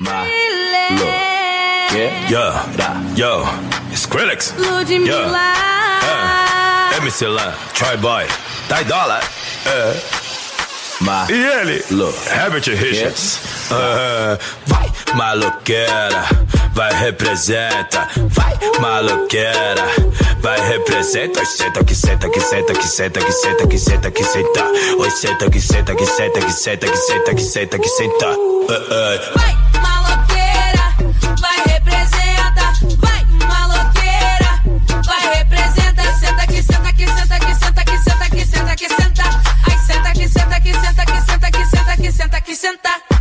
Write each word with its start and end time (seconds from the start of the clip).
Look. 0.00 0.10
Yeah, 1.92 2.30
yeah, 2.30 3.14
yo, 3.14 3.44
Skrillex. 3.92 4.54
Yeah, 4.56 5.28
é. 6.94 6.96
MC 6.96 7.26
Lan, 7.26 7.52
Troy 7.74 7.96
Boy, 7.98 8.24
Ty 8.68 8.84
Dollar. 8.84 9.20
É. 9.66 9.94
My 11.00 11.26
e 11.28 11.34
ele? 11.34 11.84
Look. 11.90 12.14
Herbert 12.26 12.66
Richards. 12.66 13.40
Uh, 13.70 14.38
vai, 14.66 14.90
maloqueira, 15.14 16.24
vai 16.72 16.92
representa. 16.94 18.08
Vai, 18.30 18.58
maloqueira, 18.80 19.86
vai 20.40 20.60
representa. 20.66 21.40
Oi, 21.40 21.46
senta 21.46 21.84
que 21.84 21.94
senta 21.94 22.28
que 22.30 22.40
senta 22.40 22.72
que 22.72 22.86
senta 22.86 23.20
que 23.20 23.32
senta 23.32 23.66
que 23.66 23.78
senta 23.78 24.10
que 24.10 24.24
senta. 24.24 24.64
Oi, 24.98 25.10
senta 25.10 25.50
que 25.50 25.60
senta 25.60 25.94
que 25.94 26.06
senta 26.06 26.40
que 26.40 26.52
senta 26.52 26.86
que 26.86 26.96
senta 26.96 27.34
que 27.34 27.42
senta 27.42 27.78
que 27.78 27.88
senta. 27.88 28.28
Uh, 28.28 28.72
uh. 28.72 29.38
Vai, 29.38 29.69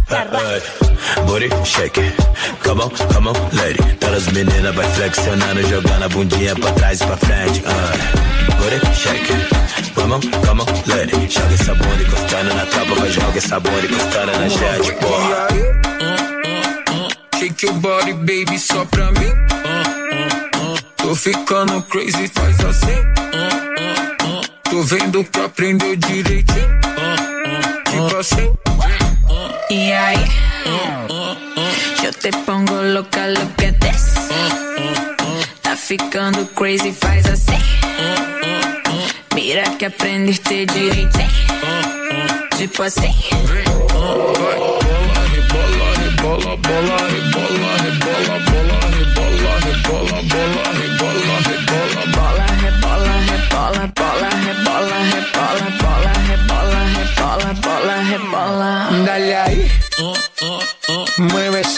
Booty 0.10 1.50
shake, 1.64 2.12
come 2.64 2.82
on, 2.82 2.90
come 2.90 3.28
on, 3.28 3.36
lady. 3.56 3.78
Todas 4.00 4.28
as 4.28 4.34
meninas 4.34 4.74
vai 4.76 4.90
flexionando, 4.94 5.62
jogando 5.68 6.06
a 6.06 6.10
bundinha 6.10 6.56
pra 6.56 6.72
trás 6.72 7.00
e 7.02 7.06
pra 7.06 7.18
frente. 7.18 7.60
Uh. 7.60 8.20
Booty 8.58 8.80
shake, 8.96 9.94
come 9.94 10.14
on, 10.14 10.22
come 10.44 10.62
on, 10.62 10.66
lady. 10.88 11.28
Joga 11.30 11.54
essa 11.54 11.76
bunda 11.76 12.02
encostando 12.02 12.54
na 12.56 12.66
tropa, 12.66 12.96
vai 12.96 13.12
joga 13.12 13.38
essa 13.38 13.60
bunda 13.60 13.86
encostando 13.86 14.32
na 14.32 14.48
jet, 14.50 14.92
porra. 14.94 15.48
Shake 17.38 17.66
your 17.68 17.76
body, 17.76 18.14
baby, 18.14 18.58
só 18.58 18.84
pra 18.86 19.12
mim. 19.12 19.32
Tô 20.98 21.16
ficando 21.16 21.84
crazy, 21.84 22.28
faz 22.34 22.60
assim. 22.66 22.98
Tô 24.70 24.82
vendo 24.82 25.24
que 25.24 25.40
aprendeu 25.40 25.96
direitinho. 25.96 26.80
Tipo 27.86 28.18
assim. 28.18 28.69
E 29.70 29.94
ahí 29.94 30.26
yo 32.04 32.12
te 32.12 32.32
pongo 32.46 32.82
louca, 32.82 33.28
look 33.28 33.64
at 33.64 33.78
this, 33.80 34.14
Tá 35.62 35.76
ficando 35.76 36.46
crazy, 36.56 36.92
faz 36.92 37.26
assim. 37.28 37.60
Mira 39.36 39.64
que 39.78 39.86
aprendiste 39.86 40.66
direito. 40.66 41.20
Tipo 42.58 42.84
assim. 42.84 43.14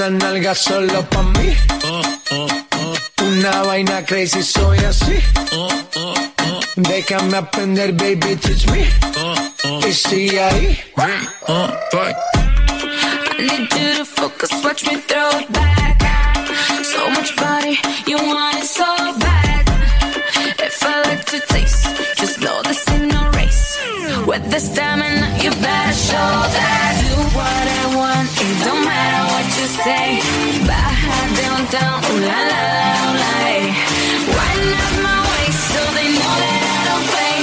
Esa 0.01 0.09
nalga 0.09 0.55
solo 0.55 1.03
pa' 1.09 1.21
mí. 1.21 1.55
Una 3.21 3.63
vaina 3.63 4.03
crazy, 4.03 4.41
soy 4.41 4.79
así. 4.79 5.19
Déjame 6.75 7.37
aprender, 7.37 7.91
baby, 7.93 8.35
teach 8.35 8.65
me. 8.71 8.89
Y 9.87 9.93
sigue 9.93 10.41
ahí. 10.41 10.79
I 13.37 13.43
need 13.43 13.73
you 13.73 13.97
to 13.97 14.05
focus, 14.05 14.51
watch 14.63 14.85
me 14.87 14.97
throw 15.07 15.29
it 15.39 15.51
back. 15.51 16.01
So 16.83 17.09
much 17.11 17.35
body, 17.35 17.77
you 18.07 18.17
want 18.17 18.57
it 18.57 18.65
so 18.65 18.85
bad. 19.19 19.69
If 20.57 20.83
I 20.83 21.01
like 21.09 21.25
to 21.25 21.39
taste, 21.47 21.85
just 22.15 22.39
know 22.41 22.61
this 22.63 22.87
ain't 22.89 23.13
no 23.13 23.29
race. 23.37 23.77
With 24.25 24.49
the 24.49 24.59
stamina, 24.59 25.37
you 25.43 25.51
better 25.51 25.93
show 25.93 26.31
that. 26.57 26.91
Do 27.01 27.15
what 27.37 27.65
I 27.79 27.95
want, 27.95 28.29
it 28.41 28.65
don't 28.65 28.85
matter 28.85 29.10
say. 29.71 30.19
Baja 30.67 31.19
downtown, 31.39 31.97
ooh 32.03 32.19
la 32.27 32.39
la 32.51 32.61
ooh 33.03 33.15
la 33.21 33.31
hey. 33.43 33.63
Wind 34.35 34.71
up 34.83 34.95
my 35.07 35.19
waist 35.31 35.61
so 35.73 35.81
they 35.95 36.07
know 36.11 36.33
that 36.43 36.61
I 36.75 36.79
don't 36.89 37.05
play. 37.13 37.37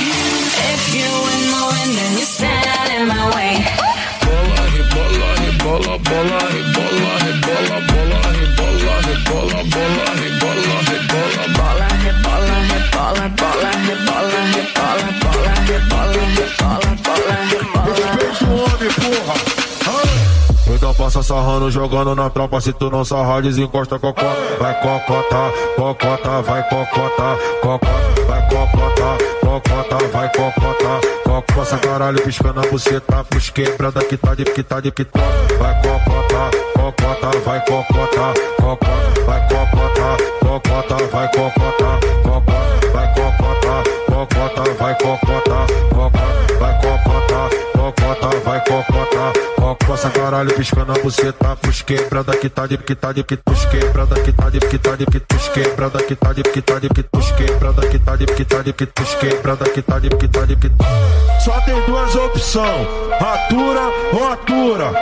If 0.73 0.83
you 0.97 1.09
ain't 1.33 1.49
moving, 1.55 1.93
then 1.99 2.13
you 2.21 2.27
stand 2.37 2.89
in 2.97 3.05
my 3.09 3.25
way. 3.35 3.53
Bola, 4.25 4.63
rebola, 4.75 5.31
bola, 5.65 5.91
rebola, 5.97 6.39
rebola, 6.55 6.78
Passa 21.09 21.23
sarrando, 21.23 21.71
jogando 21.71 22.15
na 22.15 22.29
tropa. 22.29 22.61
Se 22.61 22.71
tu 22.71 22.91
não 22.91 23.03
sarrar, 23.03 23.41
desencosta 23.41 23.99
cocota. 23.99 24.29
Vai 24.61 24.75
cocota, 24.83 25.51
cocota, 25.75 26.43
vai 26.43 26.63
cocota, 26.69 27.39
cocota, 27.63 28.25
vai 28.27 28.49
cocota, 28.51 29.25
cocota, 29.41 30.07
vai 30.13 30.29
cocota, 30.29 31.28
cocota. 31.43 31.55
Passa 31.55 31.79
caralho, 31.79 32.23
piscando 32.23 32.61
a 32.61 32.63
buceta. 32.67 33.25
Pros 33.25 33.51
quebrada 33.51 34.05
que 34.05 34.17
tá 34.17 34.35
de 34.35 34.45
que 34.45 34.63
tá 34.63 34.81
de 34.81 34.91
tá. 34.91 35.21
Vai 35.59 35.75
cocota, 35.83 36.51
cocota, 36.75 37.39
vai 37.45 37.65
cocota, 37.65 38.35
cocota, 38.57 39.25
vai 39.27 39.49
cocota, 39.49 40.17
cocota, 40.41 40.97
vai 41.07 41.29
cocota, 41.33 41.99
cocota, 42.09 42.89
vai 42.93 43.15
cocota, 43.15 43.83
cocota, 44.07 44.75
vai 44.79 44.95
cocota, 44.99 45.67
cocota, 45.85 46.29
vai 46.59 46.81
cocota, 46.81 47.51
cocota, 47.75 48.39
vai 48.45 48.61
cocota, 48.65 49.33
cocota. 49.57 49.87
Passa 49.87 50.11
caralho, 50.11 50.55
piscando 50.55 50.93
a 50.93 50.99
buceta. 51.03 51.57
Pros 51.57 51.83
quebrada 51.83 52.37
que 52.37 52.49
tá 52.49 52.67
de 52.67 52.79
que 52.79 52.95
tá 52.95 53.13
de 53.13 53.25
que 53.25 53.37
pros 53.37 53.65
quebrada 53.67 54.21
que 54.21 54.33
tá 54.33 54.51
de 54.51 54.61
que 54.61 54.79
tá 54.79 54.97
de 54.97 55.07
que 55.07 55.21
pros 55.21 55.49
quebrada 55.49 56.03
que 56.03 56.17
tá 56.17 56.33
de 56.33 56.43
que 56.43 56.63
tá 56.63 56.79
de 56.79 56.89
que 56.89 57.03
pros 57.03 57.33
quebrada 57.33 57.87
que 57.89 57.99
tá 57.99 58.17
de 58.17 58.27
que 58.27 58.45
tá 58.45 58.63
de 58.63 58.73
que 58.73 58.87
pros 58.87 59.15
quebrada 59.15 59.65
que 59.69 59.83
tá 59.83 59.99
de 59.99 60.09
que 60.11 60.29
tá 60.29 60.45
de 60.45 60.57
que 60.57 60.71
Só 61.41 61.61
tem 61.63 61.81
duas 61.83 62.15
opções, 62.15 62.89
atura 63.21 63.81
ou 64.13 64.33
atura. 64.33 64.93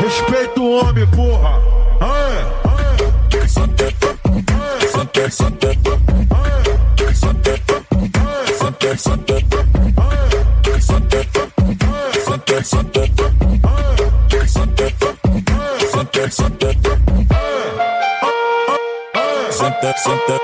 Respeita 0.00 0.60
o 0.60 0.80
homem, 0.80 1.06
porra. 1.08 1.70
Então 20.22 20.39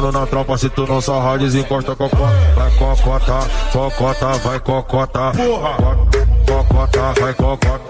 jogando 0.00 0.12
na 0.12 0.26
tropa. 0.26 0.56
Se 0.56 0.70
tu 0.70 0.86
não 0.86 1.00
sarrar, 1.00 1.38
desencosta 1.38 1.94
cocota. 1.94 2.24
Vai 2.56 2.70
cocota, 2.72 3.38
cocota, 3.72 4.26
vai 4.38 4.60
cocota. 4.60 5.32
Porra! 5.32 5.76
Cocota, 6.46 7.20
vai 7.20 7.34
cocota. 7.34 7.80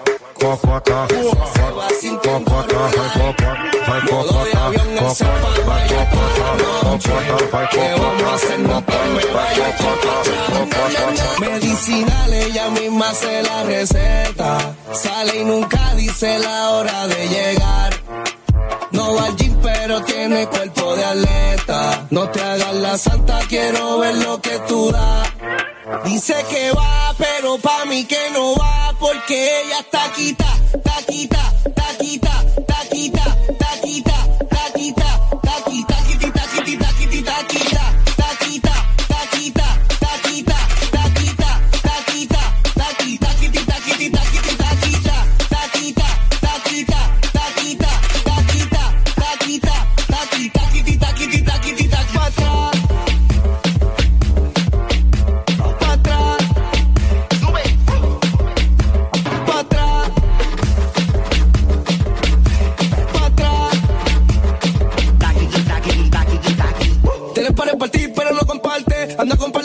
Cocota, 0.41 1.07
cocota, 2.23 2.77
vai 2.97 3.11
cocota, 3.11 3.49
vai 3.87 4.01
cocota, 4.01 4.61
cocota, 4.99 5.25
vai 5.67 5.89
cocota, 5.89 6.47
cocota, 6.81 7.37
vai 7.43 7.69
cocota, 9.79 10.21
Medicinal, 11.41 12.33
ella 12.33 12.71
misma 12.71 13.13
se 13.13 13.43
la 13.43 13.63
receta. 13.65 14.75
Sale 14.93 15.43
y 15.43 15.45
nunca 15.45 15.95
dice 15.95 16.39
la 16.39 16.71
hora 16.71 17.07
de 17.07 17.29
llegar. 17.29 17.93
No 18.93 19.15
va 19.15 19.27
al 19.27 19.37
gym, 19.37 19.55
pero 19.63 20.03
tiene 20.03 20.47
cuerpo 20.49 20.97
de 20.97 21.05
atleta. 21.05 21.70
No 22.11 22.29
te 22.31 22.41
hagas 22.41 22.75
la 22.75 22.99
santa, 22.99 23.39
quiero 23.49 23.99
ver 24.01 24.17
lo 24.17 24.41
que 24.41 24.59
tú 24.67 24.91
das. 24.91 25.29
Dice 26.05 26.35
que 26.51 26.73
va, 26.73 27.15
pero 27.17 27.57
pa' 27.59 27.85
mí 27.85 28.05
que 28.05 28.31
no 28.33 28.57
va, 28.57 28.93
porque 28.99 29.63
ella 29.63 29.79
está 29.79 30.11
quita, 30.13 30.45
taquita, 30.83 31.53
taquita, 31.73 32.45
taquita, 32.67 33.37
taquita, 33.59 34.15
taquita, 34.17 34.40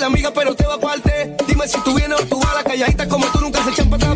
de 0.05 0.13
amigas, 0.13 0.31
pero 0.35 0.55
te 0.55 0.65
va 0.65 0.75
aparte. 0.75 1.35
Dime 1.47 1.67
si 1.67 1.79
tú 1.81 1.93
vienes 1.95 2.19
o 2.21 2.25
tú 2.25 2.39
vas 2.39 2.51
a 2.51 2.55
la 2.55 2.63
calladita 2.63 3.07
como 3.07 3.25
tú 3.27 3.39
nunca 3.41 3.63
se 3.63 3.71
echan 3.71 3.89
para 3.89 4.07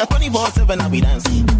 yeah, 0.00 0.06
twenty-four 0.06 0.46
seven, 0.46 0.80
I 0.80 0.88
be 0.88 1.00
dancing. 1.00 1.59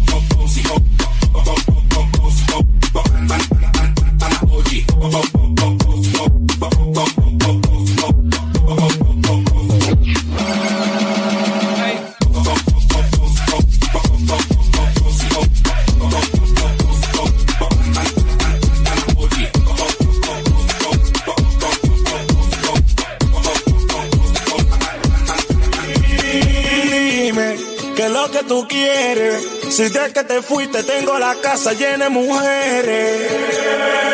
Lo 28.21 28.31
que 28.31 28.43
tú 28.43 28.67
quieres. 28.67 29.47
Si 29.69 29.83
de 29.83 30.13
que 30.13 30.23
te 30.23 30.41
fuiste 30.41 30.83
tengo 30.83 31.17
la 31.17 31.35
casa 31.35 31.73
llena 31.73 32.05
de 32.05 32.09
mujeres. 32.09 33.31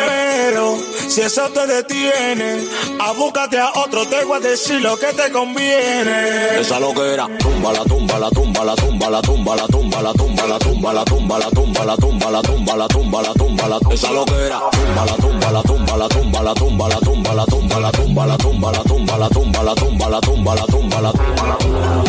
Pero 0.06 0.78
si 1.08 1.20
eso 1.20 1.48
te 1.50 1.66
detiene, 1.66 2.64
a 3.00 3.12
búscate 3.12 3.58
a 3.58 3.70
otro, 3.74 4.06
te 4.06 4.24
voy 4.24 4.38
a 4.38 4.40
decir 4.40 4.80
lo 4.80 4.98
que 4.98 5.08
te 5.08 5.30
conviene. 5.30 6.60
Esa 6.60 6.80
loquera, 6.80 7.28
tumba 7.38 7.72
la 7.72 7.84
tumba 7.84 8.18
la 8.18 8.30
tumba 8.30 8.64
la 8.64 8.74
tumba 8.74 9.10
la 9.10 9.20
tumba 9.20 9.56
la 9.56 9.66
tumba 9.66 10.02
la 10.02 10.12
tumba 10.14 10.46
la 10.48 10.58
tumba 10.58 10.92
la 10.92 11.04
tumba 11.04 11.38
la 11.38 11.50
tumba 11.50 11.84
la 11.84 11.96
tumba 11.96 12.30
la 12.30 12.42
tumba 12.42 12.76
la 12.76 12.88
tumba 12.88 13.22
la 13.22 13.34
tumba 13.34 13.68
la 13.68 13.78
esa 13.94 14.12
loquera, 14.12 14.60
tumba 14.70 15.04
la 15.04 15.16
tumba 15.16 15.52
la 15.52 15.62
tumba 15.62 15.98
la 15.98 16.08
tumba 16.08 16.42
la 16.42 16.54
tumba 16.54 16.88
la 16.88 16.94
tumba 16.94 17.34
la 17.34 17.46
tumba 17.46 17.76
la 17.76 17.92
tumba 17.92 18.26
la 18.26 18.36
tumba 18.38 18.72
la 18.72 18.72
tumba 18.72 18.72
la 18.72 18.82
tumba 18.82 19.18
la 19.18 19.28
tumba 19.28 19.64
la 19.64 19.74
tumba 19.74 20.08
la 20.08 20.20
tumba 20.20 20.54
la 20.54 20.66
tumba 20.66 21.00
la 21.00 21.12
túmbala, 21.12 22.07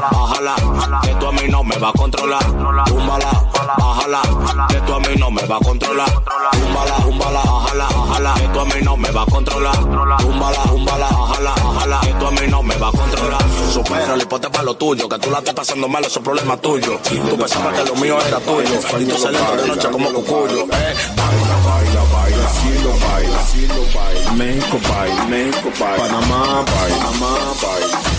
bájala, 0.00 0.54
que 1.02 1.14
tú 1.14 1.26
a 1.26 1.32
mí 1.32 1.48
no 1.48 1.64
me 1.64 1.76
va 1.76 1.88
a 1.88 1.92
controlar. 1.92 2.44
Túmbala, 2.44 3.30
bájala, 3.78 4.22
que 4.68 4.80
tú 4.80 4.94
a 4.94 5.00
mí 5.00 5.14
no 5.18 5.30
me 5.30 5.42
va 5.46 5.56
a 5.56 5.60
controlar. 5.60 6.10
Túmbala, 6.52 6.96
túmbala, 7.02 7.42
bájala, 7.42 7.86
bájala, 7.88 8.34
que 8.34 8.48
tú 8.48 8.60
a 8.60 8.64
mí 8.64 8.74
no 8.82 8.96
me 8.96 9.10
va 9.10 9.22
a 9.22 9.26
controlar. 9.26 9.76
Túmbala, 9.76 10.62
túmbala, 10.62 11.08
bájala, 11.08 11.54
bájala, 11.64 12.00
que 12.00 12.12
tú 12.14 12.26
a 12.26 12.30
mí 12.30 12.46
no 12.48 12.62
me 12.62 12.76
va 12.76 12.88
a 12.88 12.92
controlar. 12.92 13.42
Supera 13.72 14.14
el 14.14 14.22
hipote 14.22 14.50
para 14.50 14.64
lo 14.64 14.74
tuyo, 14.74 15.08
que 15.08 15.18
tú 15.18 15.30
la 15.30 15.38
estés 15.38 15.54
pasando 15.54 15.88
mal, 15.88 16.04
eso 16.04 16.18
es 16.18 16.24
problema 16.24 16.56
tuyo. 16.56 16.98
Tú 17.02 17.36
pensabas 17.36 17.78
que 17.78 17.88
lo 17.88 17.96
mío 17.96 18.18
era 18.26 18.38
tuyo, 18.40 18.80
y 19.00 19.04
tú 19.06 19.18
saliendo 19.18 19.56
de 19.56 19.68
noche 19.68 19.88
como 19.90 20.12
cucuyo. 20.12 20.62
Eh. 20.62 20.94
Baila, 21.16 22.02
baila, 22.12 22.48
cielo 22.48 22.90
baila, 23.10 23.42
cielo 23.46 23.74
baila. 23.94 24.32
México 24.32 24.78
baila, 24.88 25.24
México 25.24 25.70
baila. 25.80 26.04
Panamá 26.04 26.64
baila, 26.64 26.96
Panamá 26.96 27.38
baila. 27.62 28.11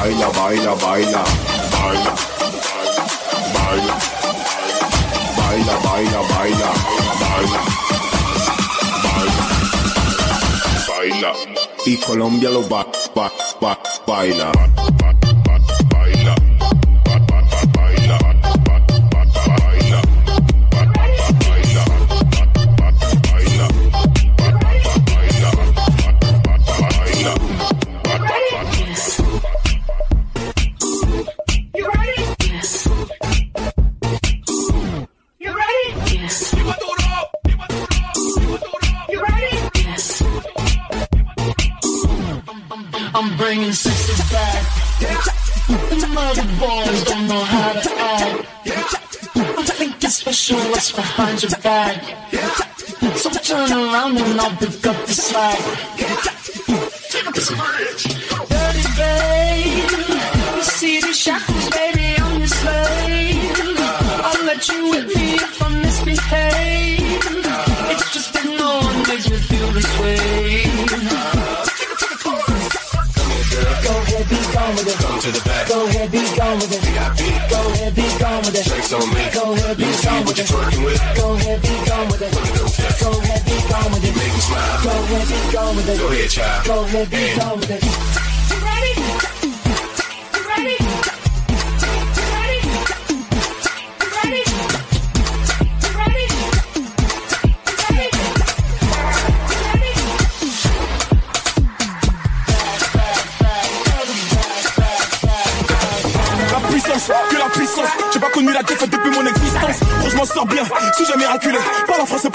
Baila, 0.00 0.28
baila, 0.32 0.74
baila, 0.76 1.22
baila. 1.72 2.12
Baila. 3.54 3.94
Baila, 5.36 5.74
baila, 5.84 6.20
baila, 6.32 6.70
baila. 7.20 7.60
Baila. 9.04 9.44
Baila. 10.88 11.32
Y 11.84 11.96
Colombia 11.98 12.48
lo 12.48 12.62
ba, 12.62 12.86
ba, 13.14 13.30
baila. 14.06 14.50
Baila. 14.52 15.29
The 46.40 46.46
boys 46.58 47.04
don't 47.04 47.28
know 47.28 47.44
how 47.44 47.72
to 47.72 47.90
act. 47.98 48.46
I'm 49.36 49.64
telling 49.66 49.92
you 50.00 50.08
special 50.08 50.56
what's 50.70 50.90
behind 50.90 51.42
your 51.42 51.50
back. 51.60 52.02
So 53.16 53.28
turn 53.28 53.70
around 53.70 54.16
and 54.16 54.40
I'll 54.40 54.56
pick 54.56 54.86
up 54.86 54.96
the 55.04 55.12
slack. 55.12 55.60
Dirty 58.48 58.86
babe, 58.96 59.90
you 60.56 60.62
see 60.62 61.00
the 61.00 61.12
shackles, 61.12 61.68
baby, 61.68 62.16
I'm 62.16 62.38
your 62.38 62.48
slave. 62.48 63.76
I'll 64.24 64.44
let 64.46 64.66
you 64.66 64.90
with 64.92 65.14
me 65.14 65.34
if 65.34 65.62
I 65.62 65.68
misbehave. 65.82 66.79
Gone 76.50 76.60
with 76.60 76.72
it. 76.72 77.50
Go 77.50 77.60
ahead, 77.70 77.94
be 77.94 78.02
gone 78.18 78.42
with 78.42 78.54
it. 78.54 78.64
Drinks 78.66 78.92
on 78.92 79.08
me. 79.14 79.22
Go 79.32 79.52
ahead, 79.52 79.76
be 79.76 79.84
gone 80.02 80.24
with 80.26 80.38
it. 80.38 80.48
Go 81.16 81.34
ahead, 81.34 81.62
be 81.62 81.68
gone 81.86 82.08
with 82.08 82.22
it. 82.22 82.32
Go 83.00 83.10
ahead, 83.18 83.44
be 83.44 83.56
gone 83.68 83.92
with 83.92 84.04
it. 84.04 84.16
Make 84.16 84.34
me 84.34 84.40
smile. 84.40 84.82
Go 84.82 84.90
ahead, 84.90 85.28
be 85.28 85.52
gone 85.52 85.76
with 85.76 85.88
it. 85.88 85.98
Go 85.98 86.08
ahead, 86.08 86.30
child. 86.30 86.66
Go 86.66 86.84
ahead, 86.84 87.10
be 87.10 87.36
gone 87.38 87.60
with 87.60 87.70
it. 87.70 88.29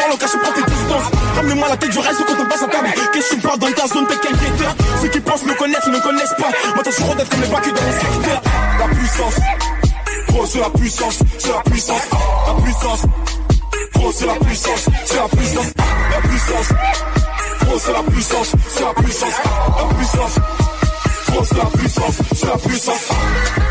Parle 0.05 0.13
en 0.13 0.19
cache, 0.19 0.38
prends 0.39 0.51
tes 0.53 0.71
distances. 0.71 1.12
Ramenez-moi 1.35 1.67
la 1.67 1.77
tête 1.77 1.89
du 1.89 1.97
reste 1.97 2.24
quand 2.27 2.39
on 2.39 2.45
passe 2.45 2.62
à 2.62 2.67
table. 2.67 2.89
Qu'est-ce 3.12 3.29
que 3.29 3.35
tu 3.35 3.41
parles 3.41 3.57
dans 3.57 3.71
ta 3.71 3.88
zone, 3.88 4.05
t'es 4.05 4.15
quel 4.21 4.38
guetteur 4.38 4.75
Ceux 5.01 5.07
qui 5.07 5.19
pensent 5.19 5.45
me 5.45 5.53
connaissent, 5.55 5.81
ils 5.88 5.93
ne 5.93 6.00
connaissent 6.00 6.35
pas. 6.38 6.51
Moi, 6.75 6.83
t'as 6.83 6.91
sur 6.91 7.15
d'être 7.15 7.38
les 7.38 7.47
bacs 7.47 7.74
dans 7.74 7.81
mon 7.81 7.91
secteur. 7.91 8.41
La 8.79 8.88
puissance, 8.95 9.35
gros, 10.27 10.45
c'est 10.45 10.59
la 10.59 10.69
puissance, 10.69 11.19
c'est 11.39 11.51
la 11.51 11.62
puissance, 11.71 12.01
la 12.45 12.62
puissance. 12.62 13.01
Gros, 13.95 14.12
c'est 14.12 14.25
la 14.27 14.35
puissance, 14.35 14.85
c'est 15.05 15.15
la 15.15 15.27
puissance, 15.27 15.74
la 16.12 16.29
puissance. 16.29 16.67
Gros, 17.62 17.79
c'est 17.79 17.93
la 17.93 18.03
puissance, 18.03 18.51
c'est 18.69 18.83
la 18.83 18.93
puissance, 18.93 19.33
la 19.77 19.95
puissance. 19.95 20.35
Gros, 21.29 21.45
c'est 21.45 21.57
la 21.57 21.65
puissance, 21.65 22.15
c'est 22.35 22.45
la 22.45 22.57
puissance. 22.57 23.64